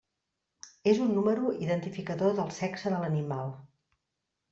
[0.93, 3.53] És un número identificador del sexe de l'animal.